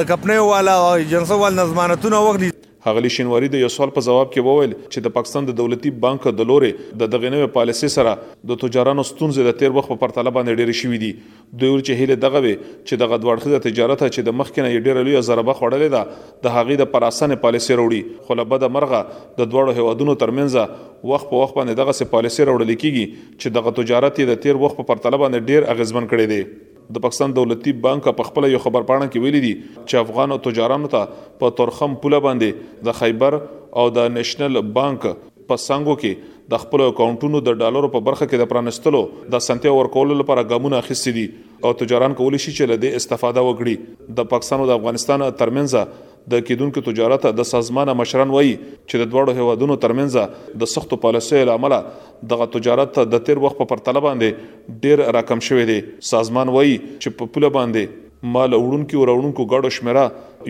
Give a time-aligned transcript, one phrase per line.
[0.10, 2.50] کپنې والا او جنسو والا ضمانتونه وغلی
[2.86, 6.24] هغلی شینواری د یو سوال په جواب کې وویل چې د پاکستان د دولتي بانک
[6.38, 6.70] د لوري
[7.02, 8.14] د دغه نوې پالیسي سره
[8.52, 12.18] د تجارانو ستونزې د تیر وخت په پرتله باندې ډېرې شوې دي دوی چې هله
[12.24, 16.48] دغه وي چې دغه دوړخه د تجارت چې د مخکنه ډېره لوی ضربه خوړلې ده
[16.48, 19.02] د هغې د پراسنه پالیسي وروړي خو لبه د مرغه
[19.40, 23.78] د دوړو هوادونو ترمنځ وخت په وخت باندې دغه سه پالیسي وروړل کیږي چې دغه
[23.84, 26.44] تجارت د تیر وخت په پرتله باندې ډېر اغیزمن کړی دی
[26.94, 30.92] د پاکستان دولتي بانک په خپل یو خبر پاڼه کې ویلي دي چې افغان تجارانو
[30.96, 33.40] ته په تورخم پوله باندې د خیبر
[33.82, 35.08] او د نېشنل بانک
[35.50, 39.02] په سانګو کې د خپل اکاونټونو د ډالرو په برخه کې د پرانستلو
[39.36, 41.26] د سنتي ورکول لپاره ګامونه اخیستي دي
[41.68, 45.76] او تجاران کولی شي چې له دې استفاده وکړي د پاکستان او د افغانستان ترمنځ
[46.30, 51.46] د کیدونکو تجارت د سازمان مشران وایي چې د دوړو هوادونو ترمنځ د سختو پالیسۍ
[51.50, 51.76] لامل
[52.34, 55.80] دغه تجارت د تیر وخت په پرتله باندې ډیر راکم شوې دي
[56.12, 60.06] سازمان وایي چې په پوله باندې مال وړونکو وروړونکو غاډو شمیره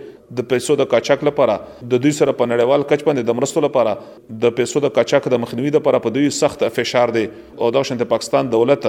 [0.41, 1.57] د پیسو د کاچاک لپاره
[1.95, 3.97] د دوی سره په نړیوال کچ باندې د مرستو لپاره
[4.45, 7.25] د پیسو د کاچاک د مخنیوي لپاره په دوی سخت فشار دی
[7.59, 8.87] او دا شنت پاکستان دولت